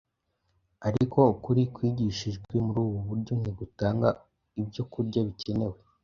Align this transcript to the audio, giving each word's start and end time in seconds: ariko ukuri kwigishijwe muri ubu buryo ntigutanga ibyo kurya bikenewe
ariko 0.87 1.19
ukuri 1.33 1.61
kwigishijwe 1.75 2.55
muri 2.65 2.79
ubu 2.85 2.97
buryo 3.07 3.33
ntigutanga 3.39 4.09
ibyo 4.61 4.83
kurya 4.91 5.19
bikenewe 5.27 5.77